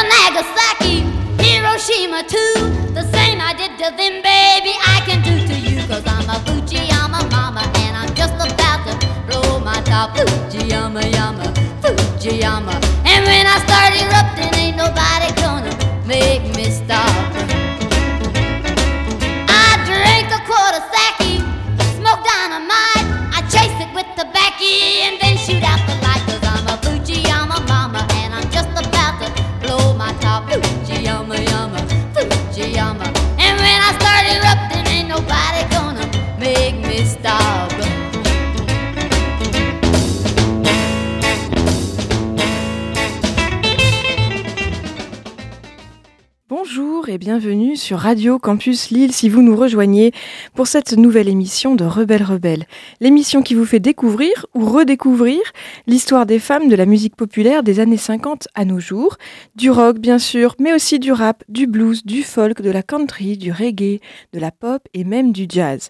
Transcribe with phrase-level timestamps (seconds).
[0.00, 1.00] to Nagasaki,
[1.42, 2.54] Hiroshima too.
[2.94, 5.80] The same I did to them, baby, I can do to you.
[5.86, 8.94] Cause I'm a Fujiyama mama and I'm just about to
[9.26, 10.16] blow my top.
[10.16, 11.44] Fujiyama, yama,
[11.82, 12.74] Fujiyama.
[13.04, 14.39] And when I start erupting,
[47.30, 50.10] bienvenue sur Radio Campus Lille si vous nous rejoignez
[50.56, 52.64] pour cette nouvelle émission de Rebelle Rebelle.
[52.98, 55.38] L'émission qui vous fait découvrir ou redécouvrir
[55.86, 59.16] l'histoire des femmes de la musique populaire des années 50 à nos jours.
[59.54, 63.36] Du rock bien sûr, mais aussi du rap, du blues, du folk, de la country,
[63.36, 64.00] du reggae,
[64.32, 65.88] de la pop et même du jazz.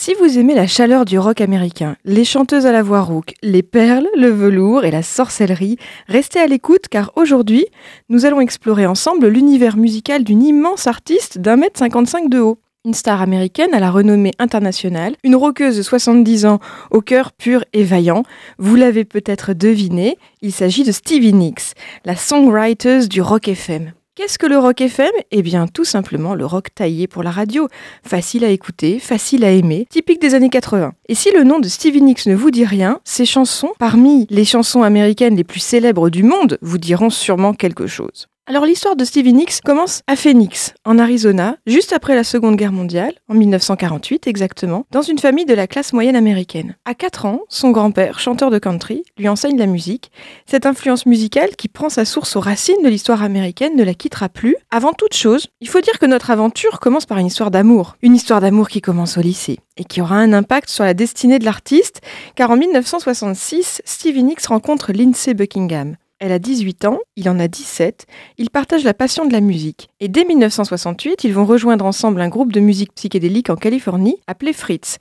[0.00, 3.64] Si vous aimez la chaleur du rock américain, les chanteuses à la voix rauque, les
[3.64, 7.66] perles, le velours et la sorcellerie, restez à l'écoute car aujourd'hui,
[8.08, 12.60] nous allons explorer ensemble l'univers musical d'une immense artiste d'un mètre 55 de haut.
[12.84, 16.60] Une star américaine à la renommée internationale, une rockeuse de 70 ans
[16.92, 18.22] au cœur pur et vaillant.
[18.58, 21.74] Vous l'avez peut-être deviné, il s'agit de Stevie Nicks,
[22.04, 23.90] la songwriter du rock FM.
[24.18, 27.68] Qu'est-ce que le rock FM Eh bien, tout simplement le rock taillé pour la radio.
[28.02, 30.92] Facile à écouter, facile à aimer, typique des années 80.
[31.08, 34.44] Et si le nom de Stevie Nicks ne vous dit rien, ses chansons, parmi les
[34.44, 38.26] chansons américaines les plus célèbres du monde, vous diront sûrement quelque chose.
[38.50, 42.72] Alors l'histoire de Stevie Nicks commence à Phoenix, en Arizona, juste après la Seconde Guerre
[42.72, 46.74] mondiale, en 1948 exactement, dans une famille de la classe moyenne américaine.
[46.86, 50.10] À 4 ans, son grand-père, chanteur de country, lui enseigne la musique.
[50.46, 54.30] Cette influence musicale, qui prend sa source aux racines de l'histoire américaine, ne la quittera
[54.30, 54.56] plus.
[54.70, 57.98] Avant toute chose, il faut dire que notre aventure commence par une histoire d'amour.
[58.00, 61.38] Une histoire d'amour qui commence au lycée et qui aura un impact sur la destinée
[61.38, 62.00] de l'artiste,
[62.34, 65.96] car en 1966, Stevie Nicks rencontre Lindsay Buckingham.
[66.20, 68.06] Elle a 18 ans, il en a 17,
[68.38, 69.88] ils partagent la passion de la musique.
[70.00, 74.52] Et dès 1968, ils vont rejoindre ensemble un groupe de musique psychédélique en Californie appelé
[74.52, 74.98] Fritz,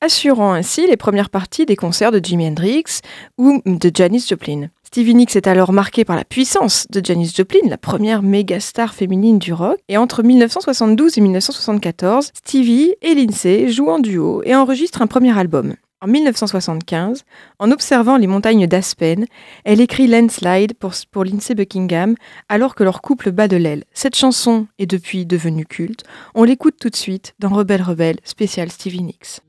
[0.00, 3.00] assurant ainsi les premières parties des concerts de Jimi Hendrix
[3.36, 4.68] ou de Janis Joplin.
[4.84, 8.94] Stevie Nicks est alors marquée par la puissance de Janis Joplin, la première méga star
[8.94, 9.78] féminine du rock.
[9.88, 15.36] Et entre 1972 et 1974, Stevie et Lindsay jouent en duo et enregistrent un premier
[15.36, 15.74] album.
[16.02, 17.24] En 1975,
[17.58, 19.26] en observant les montagnes d'Aspen,
[19.64, 22.14] elle écrit Landslide pour, pour Lindsay Buckingham
[22.48, 23.84] alors que leur couple bat de l'aile.
[23.92, 26.04] Cette chanson est depuis devenue culte.
[26.34, 29.42] On l'écoute tout de suite dans Rebelle Rebelle, spécial Stevie Nicks.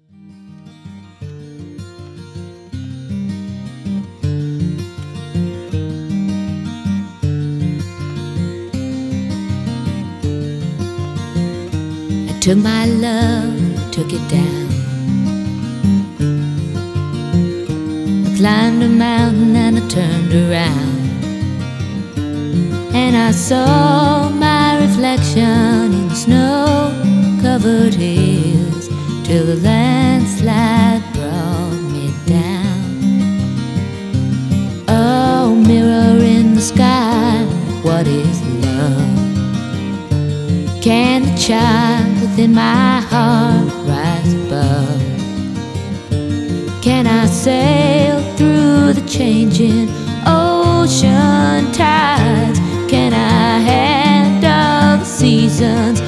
[18.42, 21.00] Climbed a mountain and I turned around.
[22.96, 26.92] And I saw my reflection in the snow
[27.44, 28.88] covered hills
[29.28, 32.88] till the landslide brought me down.
[34.88, 37.46] Oh, mirror in the sky,
[37.84, 39.20] what is love?
[40.82, 45.02] Can the child within my heart rise above?
[46.82, 49.88] Can I sail through the changing
[50.26, 52.58] ocean tides?
[52.90, 56.02] Can I handle the seasons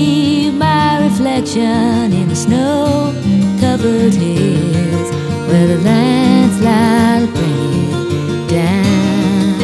[0.00, 3.12] see my reflection in the snow
[3.60, 5.08] covered hills
[5.48, 9.60] where the landslide bring it down,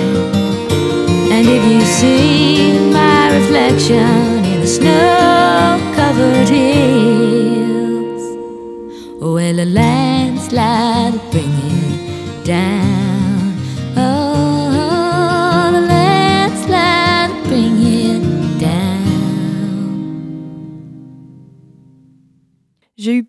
[1.34, 8.24] and if you see my reflection in the snow covered hills
[9.20, 12.95] where the landslide bring it down,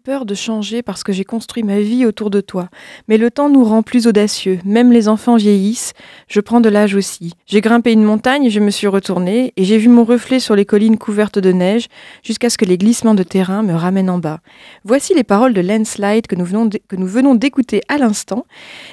[0.07, 2.69] peur de changer parce que j'ai construit ma vie autour de toi.
[3.09, 4.57] Mais le temps nous rend plus audacieux.
[4.63, 5.91] Même les enfants vieillissent.
[6.29, 7.33] Je prends de l'âge aussi.
[7.45, 10.63] J'ai grimpé une montagne je me suis retournée et j'ai vu mon reflet sur les
[10.63, 11.87] collines couvertes de neige
[12.23, 14.39] jusqu'à ce que les glissements de terrain me ramènent en bas.
[14.85, 18.45] Voici les paroles de Landslide que nous venons d'écouter à l'instant.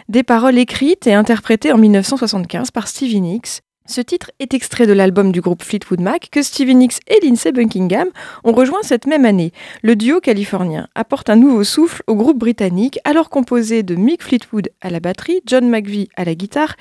[0.08, 3.61] Des paroles écrites et interprétées en 1975 par Stevie Nicks.
[3.87, 7.53] Ce titre est extrait de l'album du groupe Fleetwood Mac que Stevie Nicks et Lindsey
[7.53, 8.09] Buckingham
[8.43, 9.53] ont rejoint cette même année.
[9.83, 14.71] Le duo californien apporte un nouveau souffle au groupe britannique, alors composé de Mick Fleetwood
[14.81, 16.77] à la batterie, John McVie à la guitare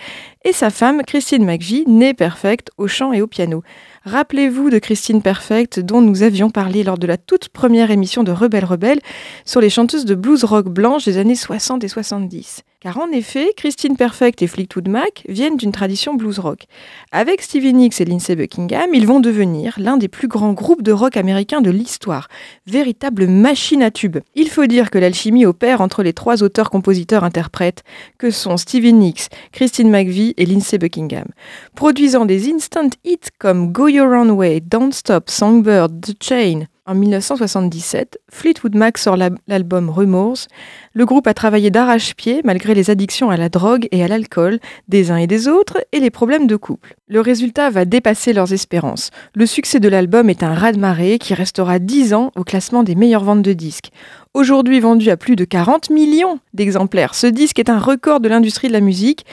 [0.45, 3.63] et sa femme Christine McVie, née Perfect, au chant et au piano.
[4.05, 8.31] Rappelez-vous de Christine Perfect dont nous avions parlé lors de la toute première émission de
[8.31, 9.01] Rebelle Rebelle
[9.43, 12.63] sur les chanteuses de blues rock blanches des années 60 et 70.
[12.83, 16.65] Car en effet, Christine Perfect et Fleetwood Mac viennent d'une tradition blues rock.
[17.13, 20.91] Avec Stevie Nicks et Lindsey Buckingham, ils vont devenir l'un des plus grands groupes de
[20.91, 22.27] rock américains de l'histoire,
[22.67, 24.17] véritable machine à tubes.
[24.35, 27.85] Il faut dire que l'alchimie opère entre les trois auteurs-compositeurs-interprètes
[28.17, 31.27] que sont Stevie Nicks, Christine McVie et Lindsey Buckingham,
[31.75, 36.65] produisant des instant hits comme Go Your Own Way, Don't Stop, Songbird, The Chain.
[36.85, 40.47] En 1977, Fleetwood Mac sort la- l'album Remorse.
[40.93, 45.11] Le groupe a travaillé d'arrache-pied malgré les addictions à la drogue et à l'alcool des
[45.11, 46.95] uns et des autres et les problèmes de couple.
[47.07, 49.11] Le résultat va dépasser leurs espérances.
[49.35, 53.23] Le succès de l'album est un raz-de-marée qui restera 10 ans au classement des meilleures
[53.23, 53.89] ventes de disques.
[54.33, 58.67] Aujourd'hui vendu à plus de 40 millions d'exemplaires, ce disque est un record de l'industrie
[58.67, 59.25] de la musique.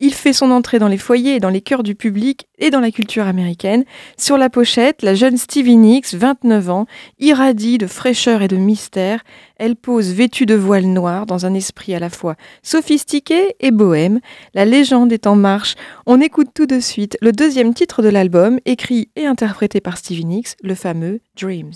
[0.00, 2.80] Il fait son entrée dans les foyers et dans les cœurs du public et dans
[2.80, 3.84] la culture américaine.
[4.16, 6.86] Sur la pochette, la jeune Stevie Nicks, 29 ans,
[7.20, 9.22] irradie de fraîcheur et de mystère.
[9.56, 12.34] Elle pose vêtue de voile noir dans un esprit à la fois
[12.64, 14.18] sophistiqué et bohème.
[14.54, 15.76] La légende est en marche.
[16.06, 20.24] On écoute tout de suite le deuxième titre de l'album, écrit et interprété par Stevie
[20.24, 21.74] Nicks, le fameux Dreams.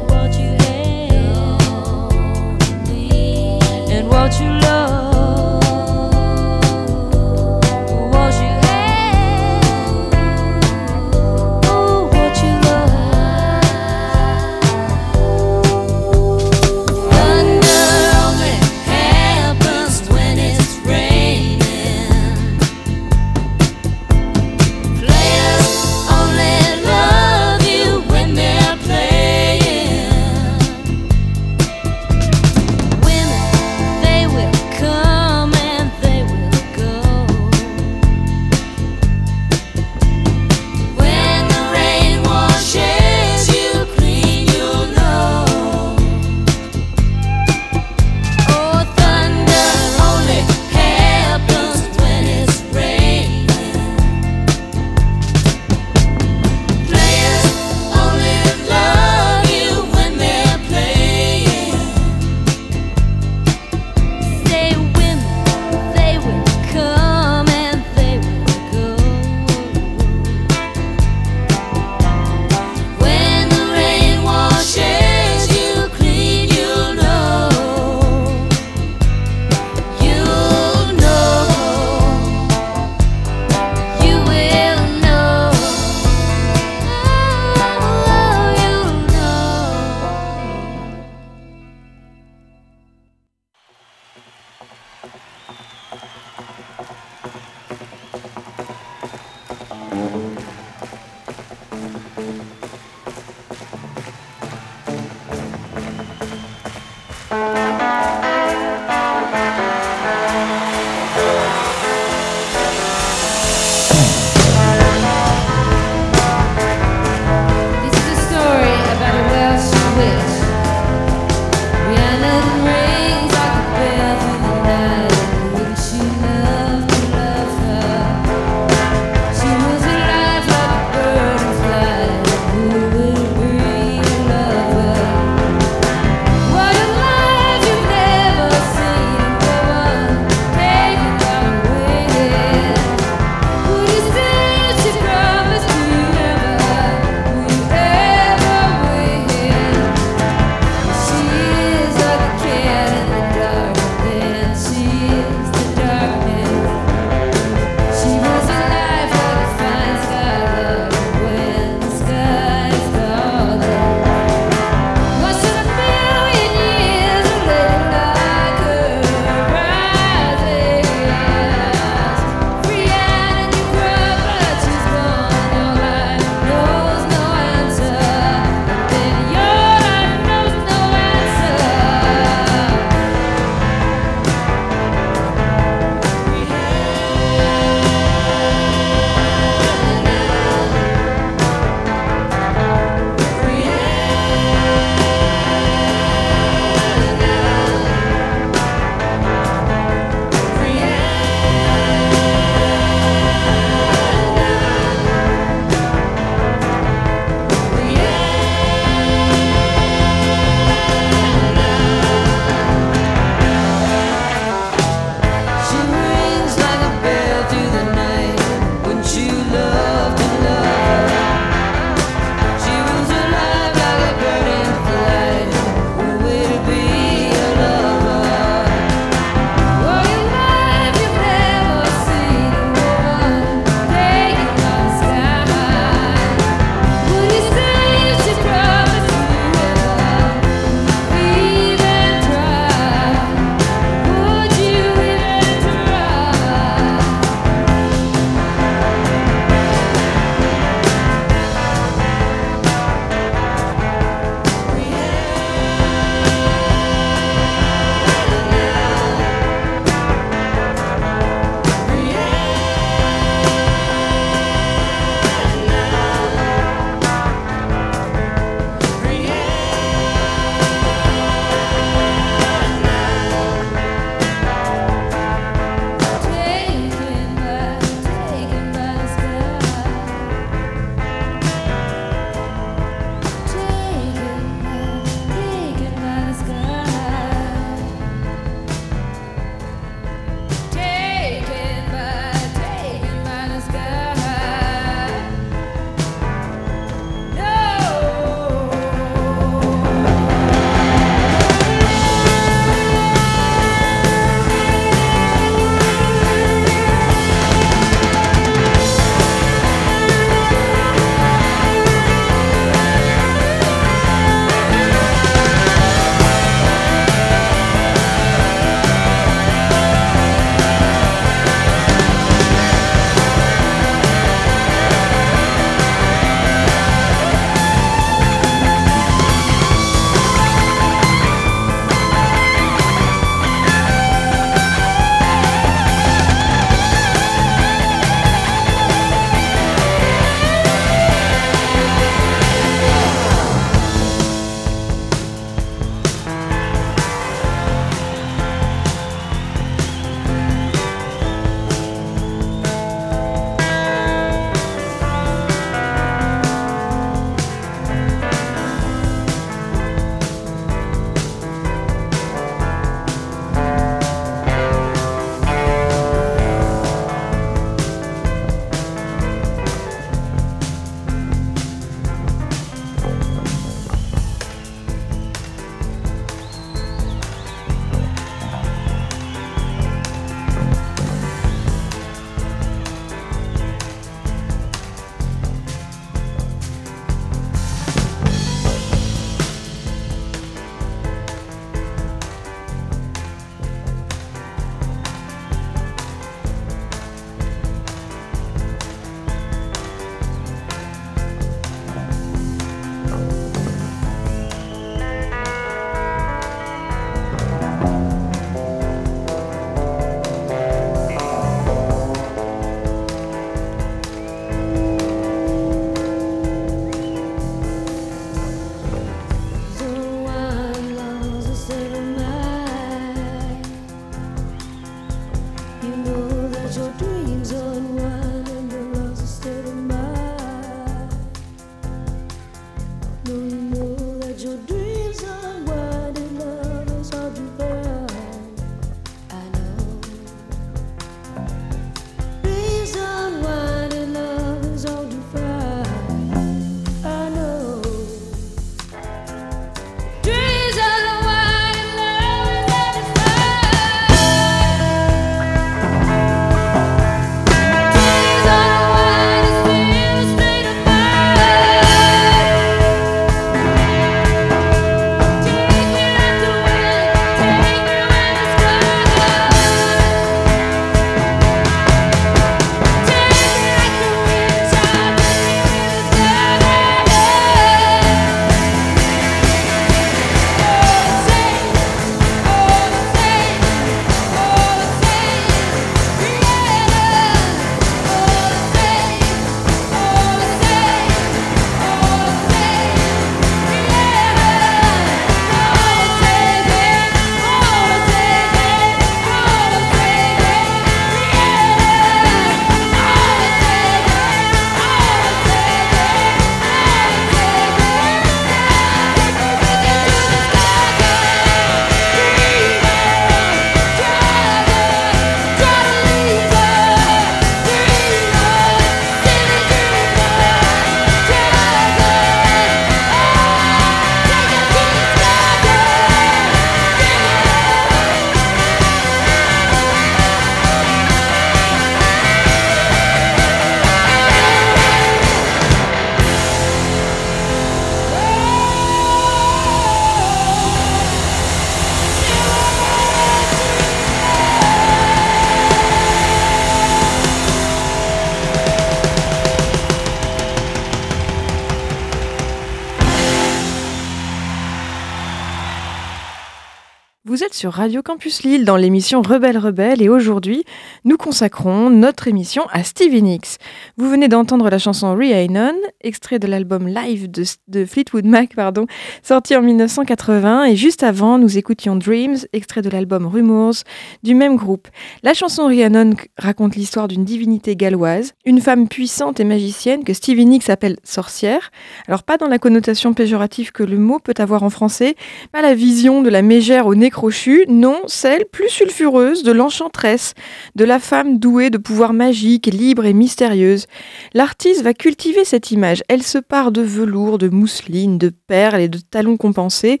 [557.68, 560.02] Radio Campus Lille dans l'émission Rebelle Rebelle.
[560.02, 560.64] Et aujourd'hui
[561.04, 563.58] nous consacrons notre émission à Stevie Nicks.
[563.98, 568.86] Vous venez d'entendre la chanson Rhiannon, extrait de l'album live de, Fleetwood Mac, pardon,
[569.22, 573.74] sorti en 1980 et juste avant nous écoutions Dreams, extrait de l'album Rumors
[574.22, 574.88] du même groupe.
[575.22, 580.46] La chanson Rhiannon raconte l'histoire d'une divinité galloise, une femme puissante et magicienne que Stevie
[580.46, 581.70] Nicks appelle sorcière.
[582.08, 585.16] Alors pas dans la connotation péjorative que le mot peut avoir en français,
[585.52, 590.32] pas la vision de la mégère au nez crochu non, celle plus sulfureuse de l'enchanteresse,
[590.76, 593.86] de la femme douée de pouvoirs magiques, libre et mystérieuse.
[594.32, 596.02] L'artiste va cultiver cette image.
[596.08, 600.00] Elle se part de velours, de mousseline, de perles et de talons compensés.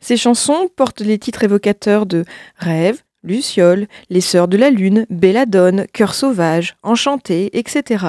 [0.00, 2.24] Ses chansons portent les titres évocateurs de
[2.56, 8.06] Rêve, Luciole, Les Sœurs de la Lune, Belladone, Cœur sauvage, Enchanté, etc.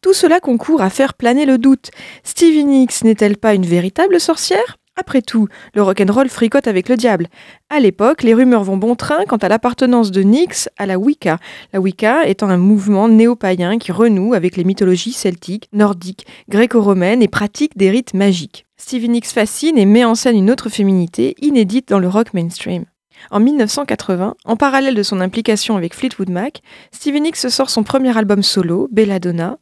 [0.00, 1.90] Tout cela concourt à faire planer le doute.
[2.22, 4.78] Stevie Nicks n'est-elle pas une véritable sorcière?
[4.96, 7.26] Après tout, le rock'n'roll fricote avec le diable.
[7.68, 11.38] À l'époque, les rumeurs vont bon train quant à l'appartenance de Nix à la Wicca.
[11.72, 17.28] La Wicca étant un mouvement néo-païen qui renoue avec les mythologies celtiques, nordiques, gréco-romaines et
[17.28, 18.66] pratique des rites magiques.
[18.76, 22.84] Stevie Nicks fascine et met en scène une autre féminité inédite dans le rock mainstream.
[23.30, 28.16] En 1980, en parallèle de son implication avec Fleetwood Mac, Stevie Nicks sort son premier
[28.16, 29.58] album solo, Belladonna,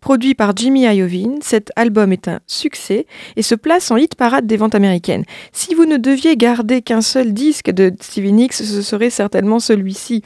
[0.00, 4.46] Produit par Jimmy Iovine, cet album est un succès et se place en hit parade
[4.46, 5.24] des ventes américaines.
[5.52, 10.22] Si vous ne deviez garder qu'un seul disque de Stevie Nicks, ce serait certainement celui-ci.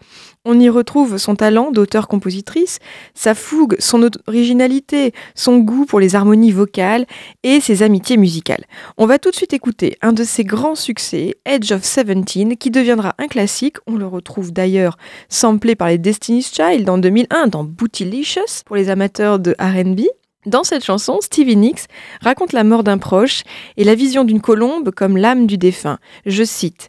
[0.46, 2.78] On y retrouve son talent d'auteur-compositrice,
[3.12, 7.04] sa fougue, son originalité, son goût pour les harmonies vocales
[7.42, 8.64] et ses amitiés musicales.
[8.96, 12.70] On va tout de suite écouter un de ses grands succès, Edge of Seventeen, qui
[12.70, 13.76] deviendra un classique.
[13.86, 14.96] On le retrouve d'ailleurs
[15.28, 20.06] samplé par les Destiny's Child en 2001 dans Bootylicious pour les amateurs de RB.
[20.46, 21.84] Dans cette chanson, Stevie Nicks
[22.22, 23.42] raconte la mort d'un proche
[23.76, 25.98] et la vision d'une colombe comme l'âme du défunt.
[26.24, 26.88] Je cite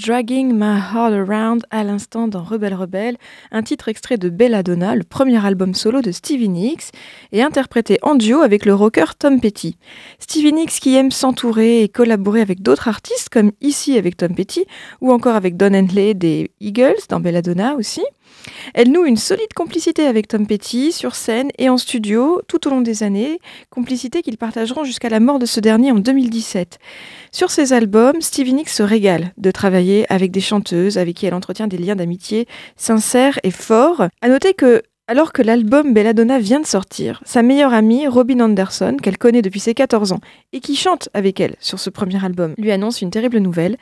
[0.00, 3.18] Dragging My Heart Around à l'instant dans Rebelle Rebelle,
[3.50, 6.92] un titre extrait de Belladonna, le premier album solo de Stevie Nicks,
[7.32, 9.76] et interprété en duo avec le rocker Tom Petty.
[10.18, 14.64] Stevie Nicks qui aime s'entourer et collaborer avec d'autres artistes, comme ici avec Tom Petty,
[15.02, 18.02] ou encore avec Don Henley des Eagles dans Belladonna aussi.
[18.74, 22.70] Elle noue une solide complicité avec Tom Petty sur scène et en studio tout au
[22.70, 23.38] long des années,
[23.70, 26.78] complicité qu'ils partageront jusqu'à la mort de ce dernier en 2017.
[27.32, 31.34] Sur ses albums, Stevie Nicks se régale de travailler avec des chanteuses avec qui elle
[31.34, 34.04] entretient des liens d'amitié sincères et forts.
[34.20, 38.96] À noter que alors que l'album Belladonna vient de sortir, sa meilleure amie, Robin Anderson,
[39.02, 40.20] qu'elle connaît depuis ses 14 ans
[40.52, 43.76] et qui chante avec elle sur ce premier album, lui annonce une terrible nouvelle.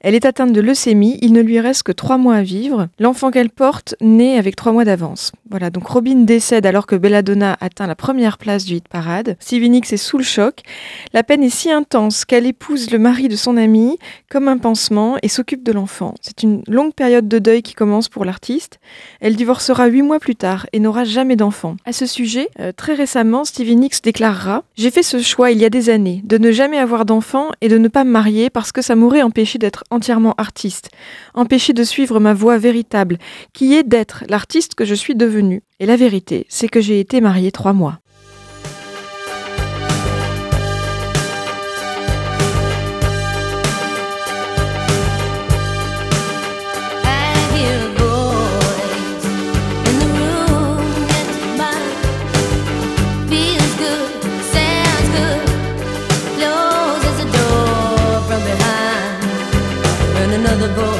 [0.00, 2.88] Elle est atteinte de leucémie, il ne lui reste que 3 mois à vivre.
[2.98, 5.32] L'enfant qu'elle porte naît avec 3 mois d'avance.
[5.50, 9.36] Voilà, donc Robin décède alors que Belladonna atteint la première place du hit parade.
[9.38, 10.62] Stevie est sous le choc.
[11.12, 13.98] La peine est si intense qu'elle épouse le mari de son amie
[14.30, 16.14] comme un pansement et s'occupe de l'enfant.
[16.22, 18.80] C'est une longue période de deuil qui commence pour l'artiste.
[19.20, 21.76] Elle divorcera 8 mois plus tard et n'aura jamais d'enfant.
[21.84, 25.64] À ce sujet, euh, très récemment, Stevie Nicks déclarera J'ai fait ce choix il y
[25.64, 28.72] a des années, de ne jamais avoir d'enfant et de ne pas me marier parce
[28.72, 30.90] que ça m'aurait empêché d'être entièrement artiste,
[31.34, 33.18] empêché de suivre ma voie véritable,
[33.52, 35.62] qui est d'être l'artiste que je suis devenue.
[35.80, 38.00] Et la vérité, c'est que j'ai été mariée trois mois.
[60.60, 60.99] the boy.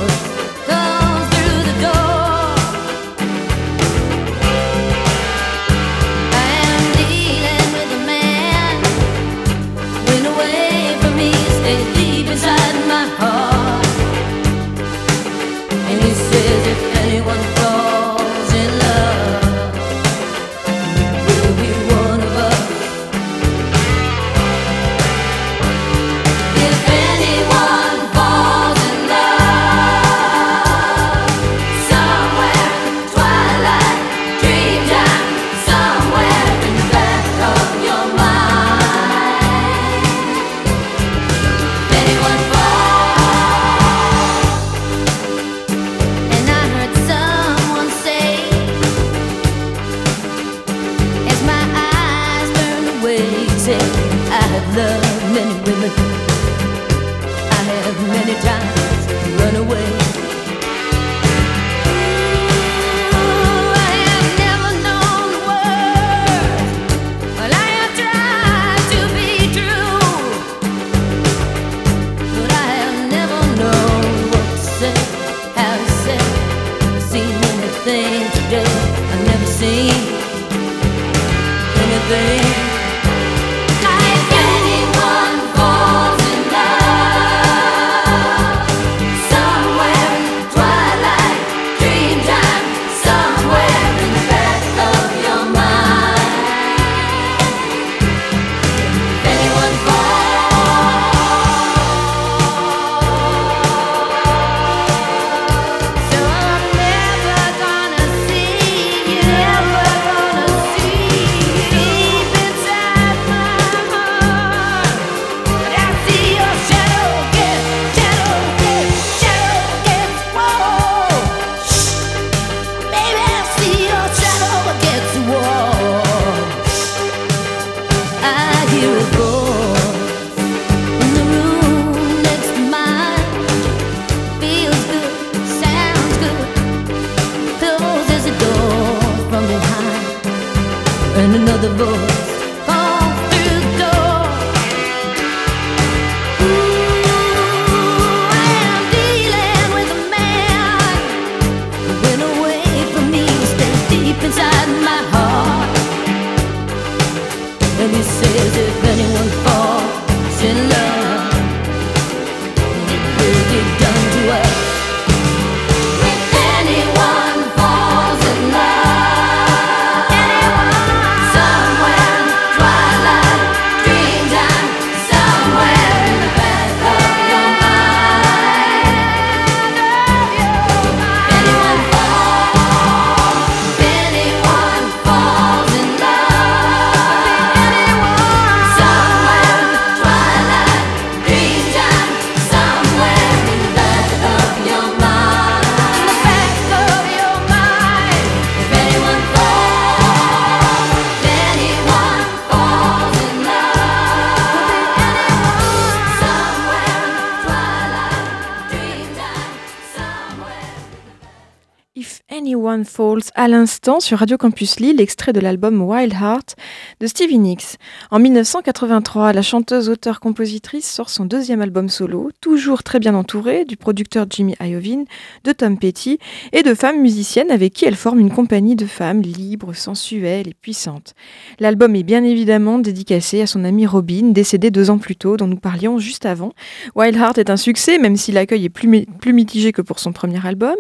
[213.40, 216.56] À l'instant sur Radio Campus Lille, extrait de l'album Wild Heart
[217.00, 217.78] de Stevie Nicks.
[218.10, 223.64] En 1983, la chanteuse, auteure, compositrice sort son deuxième album solo, toujours très bien entourée
[223.64, 225.06] du producteur Jimmy Iovine,
[225.44, 226.18] de Tom Petty
[226.52, 230.54] et de femmes musiciennes avec qui elle forme une compagnie de femmes libres, sensuelles et
[230.60, 231.14] puissantes.
[231.60, 235.46] L'album est bien évidemment dédicacé à son amie Robin, décédée deux ans plus tôt, dont
[235.46, 236.52] nous parlions juste avant.
[236.94, 240.12] Wild Heart est un succès, même si l'accueil est plus, plus mitigé que pour son
[240.12, 240.76] premier album.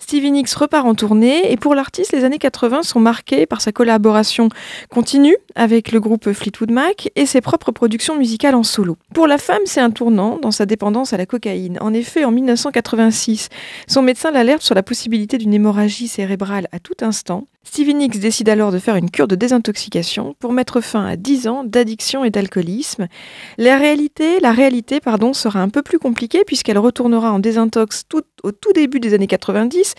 [0.00, 3.72] Stevie Nicks repart en tournée et pour l'artiste, les années 80 sont marquées par sa
[3.72, 4.48] collaboration
[4.88, 8.96] continue avec le groupe Fleetwood Mac et ses propres productions musicales en solo.
[9.14, 11.78] Pour la femme, c'est un tournant dans sa dépendance à la cocaïne.
[11.80, 13.48] En effet, en 1986,
[13.86, 17.46] son médecin l'alerte sur la possibilité d'une hémorragie cérébrale à tout instant.
[17.62, 21.46] Stevie Nicks décide alors de faire une cure de désintoxication pour mettre fin à 10
[21.46, 23.06] ans d'addiction et d'alcoolisme.
[23.58, 28.06] La réalité, la réalité pardon, sera un peu plus compliquée puisqu'elle retournera en désintox
[28.42, 29.94] au tout début des années 90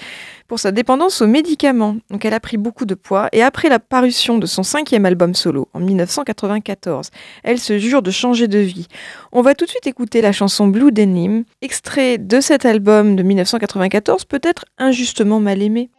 [0.52, 1.95] pour sa dépendance aux médicaments.
[2.10, 5.34] Donc elle a pris beaucoup de poids et après la parution de son cinquième album
[5.34, 7.10] solo en 1994,
[7.45, 8.88] elle se jure de changer de vie.
[9.32, 13.24] On va tout de suite écouter la chanson Blue Denim, extrait de cet album de
[13.24, 15.89] 1994, peut-être injustement mal aimé.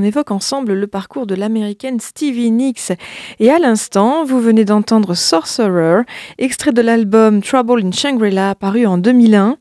[0.00, 2.92] On évoque ensemble le parcours de l'américaine Stevie Nicks.
[3.38, 6.04] Et à l'instant, vous venez d'entendre Sorcerer,
[6.38, 9.58] extrait de l'album Trouble in Shangri-La, paru en 2001,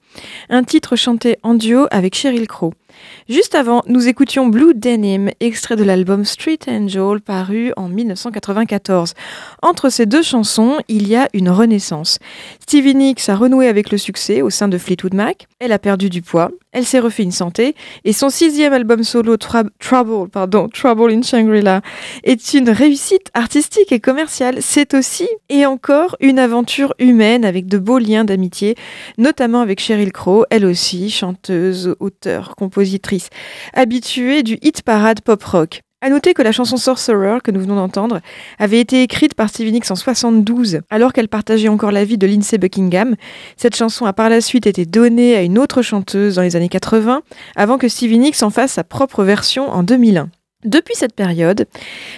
[0.50, 2.74] un titre chanté en duo avec Sheryl Crow.
[3.30, 9.14] Juste avant, nous écoutions Blue Denim, extrait de l'album Street Angel paru en 1994.
[9.62, 12.18] Entre ces deux chansons, il y a une renaissance.
[12.60, 16.10] Stevie Nicks a renoué avec le succès au sein de Fleetwood Mac, elle a perdu
[16.10, 21.12] du poids, elle s'est refait une santé, et son sixième album solo Trouble, pardon, Trouble
[21.12, 21.82] in Shangri-La
[22.24, 24.58] est une réussite artistique et commerciale.
[24.62, 28.74] C'est aussi et encore une aventure humaine avec de beaux liens d'amitié,
[29.20, 33.19] notamment avec Sheryl Crow, elle aussi chanteuse, auteure, compositrice
[33.74, 35.82] habituée du hit parade pop rock.
[36.02, 38.22] À noter que la chanson Sorcerer que nous venons d'entendre
[38.58, 42.26] avait été écrite par Stevie Nicks en 72, alors qu'elle partageait encore la vie de
[42.26, 43.16] Lindsay Buckingham.
[43.58, 46.70] Cette chanson a par la suite été donnée à une autre chanteuse dans les années
[46.70, 47.22] 80,
[47.58, 50.30] avant que Stevie Nicks en fasse sa propre version en 2001.
[50.66, 51.68] Depuis cette période,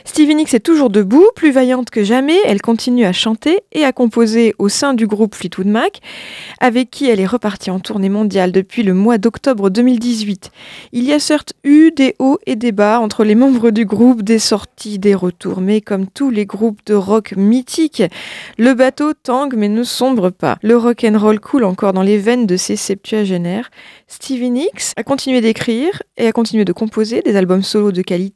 [0.04, 3.92] Stevie Nicks est toujours debout, plus vaillante que jamais, elle continue à chanter et à
[3.92, 6.00] composer au sein du groupe Fleetwood Mac,
[6.60, 10.50] avec qui elle est repartie en tournée mondiale depuis le mois d'octobre 2018.
[10.92, 14.24] Il y a certes eu des hauts et des bas entre les membres du groupe,
[14.24, 18.02] des sorties, des retours, mais comme tous les groupes de rock mythiques,
[18.58, 20.58] le bateau tangue mais ne sombre pas.
[20.64, 23.70] Le rock and roll coule encore dans les veines de ces septuagénaires.
[24.08, 28.31] Stevie Nicks a continué d'écrire et a continué de composer des albums solo de qualité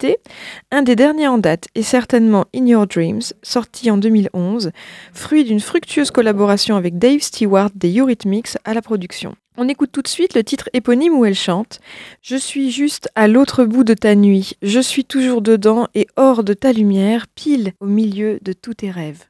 [0.72, 4.72] un des derniers en date est certainement In Your Dreams, sorti en 2011,
[5.14, 9.36] fruit d'une fructueuse collaboration avec Dave Stewart des Eurythmics à la production.
[9.58, 11.80] On écoute tout de suite le titre éponyme où elle chante
[12.22, 16.44] Je suis juste à l'autre bout de ta nuit, je suis toujours dedans et hors
[16.44, 19.26] de ta lumière, pile au milieu de tous tes rêves.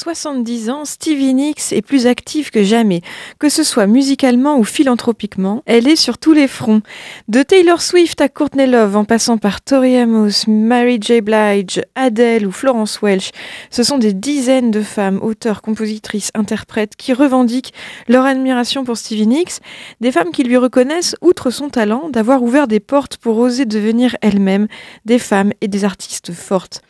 [0.00, 3.02] 70 ans, Stevie Nicks est plus active que jamais.
[3.38, 6.80] Que ce soit musicalement ou philanthropiquement, elle est sur tous les fronts.
[7.28, 11.20] De Taylor Swift à Courtney Love, en passant par Tori Amos, Mary J.
[11.20, 13.30] Blige, Adele ou Florence Welch,
[13.70, 17.74] ce sont des dizaines de femmes, auteurs, compositrices, interprètes, qui revendiquent
[18.08, 19.60] leur admiration pour Stevie Nicks,
[20.00, 24.16] des femmes qui lui reconnaissent, outre son talent, d'avoir ouvert des portes pour oser devenir
[24.22, 24.66] elles-mêmes
[25.04, 26.80] des femmes et des artistes fortes.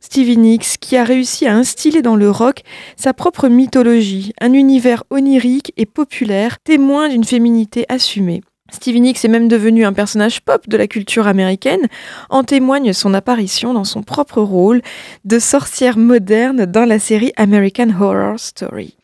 [0.00, 2.62] Stevie Nicks, qui a réussi à instiller dans le rock
[2.96, 8.42] sa propre mythologie, un univers onirique et populaire, témoin d'une féminité assumée.
[8.76, 11.88] Stevie Nicks est même devenu un personnage pop de la culture américaine,
[12.28, 14.82] en témoigne son apparition dans son propre rôle
[15.24, 18.94] de sorcière moderne dans la série American Horror Story.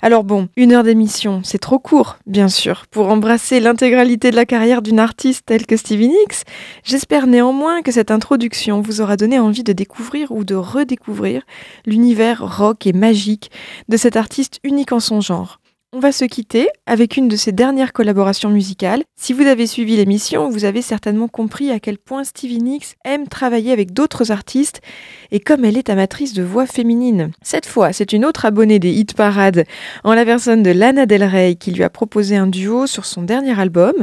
[0.00, 4.46] Alors bon, une heure d'émission, c'est trop court, bien sûr, pour embrasser l'intégralité de la
[4.46, 6.44] carrière d'une artiste telle que Stevie Nicks.
[6.82, 11.42] J'espère néanmoins que cette introduction vous aura donné envie de découvrir ou de redécouvrir
[11.84, 13.50] l'univers rock et magique
[13.90, 15.57] de cet artiste unique en son genre.
[15.94, 19.04] On va se quitter avec une de ses dernières collaborations musicales.
[19.16, 23.26] Si vous avez suivi l'émission, vous avez certainement compris à quel point Stevie Nicks aime
[23.26, 24.82] travailler avec d'autres artistes
[25.30, 27.30] et comme elle est amatrice de voix féminines.
[27.40, 29.64] Cette fois, c'est une autre abonnée des hit parades
[30.04, 33.22] en la personne de Lana Del Rey qui lui a proposé un duo sur son
[33.22, 33.94] dernier album.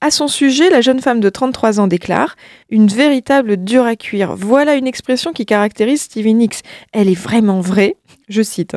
[0.00, 2.34] À son sujet, la jeune femme de 33 ans déclare
[2.68, 4.34] Une véritable dure à cuire.
[4.34, 6.64] Voilà une expression qui caractérise Stevie Nicks.
[6.92, 7.94] Elle est vraiment vraie.
[8.28, 8.76] Je cite.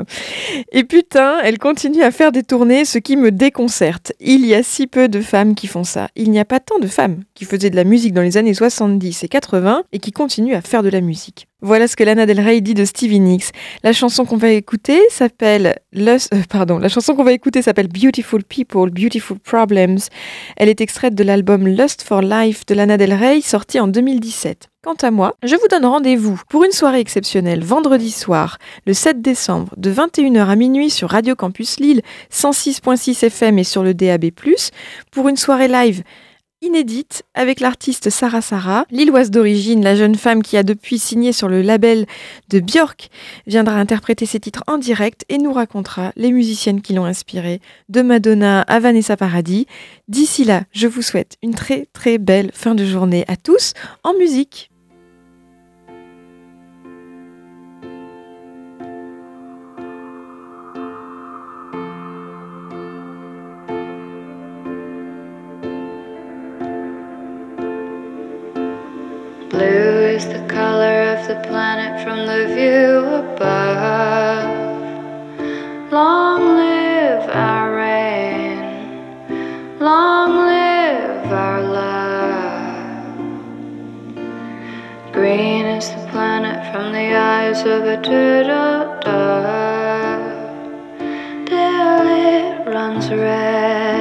[0.72, 4.14] Et putain, elle continue à faire des tournées, ce qui me déconcerte.
[4.20, 6.10] Il y a si peu de femmes qui font ça.
[6.16, 8.54] Il n'y a pas tant de femmes qui faisaient de la musique dans les années
[8.54, 11.48] 70 et 80 et qui continuent à faire de la musique.
[11.64, 13.52] Voilà ce que Lana Del Rey dit de Stevie Nicks.
[13.84, 16.18] La chanson qu'on va écouter s'appelle euh,
[16.50, 20.00] pardon, la chanson qu'on va écouter s'appelle Beautiful People, Beautiful Problems.
[20.58, 24.70] Elle est extraite de l'album Lust for Life de Lana Del Rey sorti en 2017.
[24.84, 28.58] Quant à moi, je vous donne rendez-vous pour une soirée exceptionnelle vendredi soir,
[28.88, 32.02] le 7 décembre, de 21h à minuit sur Radio Campus Lille,
[32.34, 34.32] 106.6 FM et sur le DAB+,
[35.12, 36.02] pour une soirée live
[36.62, 41.48] inédite avec l'artiste Sarah Sarah, lilloise d'origine, la jeune femme qui a depuis signé sur
[41.48, 42.06] le label
[42.50, 43.10] de Björk,
[43.48, 48.02] viendra interpréter ses titres en direct et nous racontera les musiciennes qui l'ont inspirée, de
[48.02, 49.68] Madonna à Vanessa Paradis.
[50.08, 54.14] D'ici là, je vous souhaite une très très belle fin de journée à tous en
[54.14, 54.72] musique.
[69.52, 74.48] Blue is the color of the planet from the view above.
[75.92, 78.60] Long live our rain,
[79.78, 83.12] long live our love.
[85.12, 90.32] Green is the planet from the eyes of a turtle dove.
[91.46, 94.01] Till it runs red,